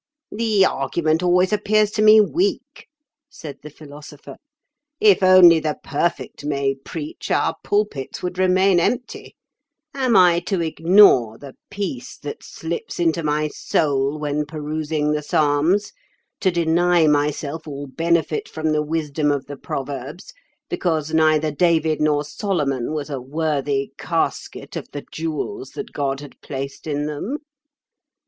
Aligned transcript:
"The 0.31 0.65
argument 0.65 1.21
always 1.21 1.53
appears 1.53 1.91
to 1.91 2.01
me 2.01 2.19
weak," 2.19 2.87
said 3.29 3.59
the 3.61 3.69
Philosopher. 3.69 4.37
"If 4.99 5.21
only 5.21 5.59
the 5.59 5.77
perfect 5.83 6.43
may 6.43 6.73
preach, 6.73 7.29
our 7.29 7.53
pulpits 7.63 8.23
would 8.23 8.39
remain 8.39 8.79
empty. 8.79 9.35
Am 9.93 10.15
I 10.17 10.39
to 10.47 10.59
ignore 10.59 11.37
the 11.37 11.53
peace 11.69 12.17
that 12.17 12.41
slips 12.43 12.99
into 12.99 13.21
my 13.21 13.49
soul 13.49 14.17
when 14.17 14.47
perusing 14.47 15.11
the 15.11 15.21
Psalms, 15.21 15.91
to 16.39 16.49
deny 16.49 17.05
myself 17.05 17.67
all 17.67 17.85
benefit 17.85 18.49
from 18.49 18.71
the 18.71 18.81
wisdom 18.81 19.29
of 19.29 19.45
the 19.45 19.55
Proverbs, 19.55 20.33
because 20.67 21.13
neither 21.13 21.51
David 21.51 22.01
nor 22.01 22.25
Solomon 22.25 22.91
was 22.93 23.11
a 23.11 23.21
worthy 23.21 23.93
casket 23.99 24.75
of 24.75 24.89
the 24.93 25.05
jewels 25.11 25.73
that 25.73 25.93
God 25.93 26.21
had 26.21 26.41
placed 26.41 26.87
in 26.87 27.05
them? 27.05 27.37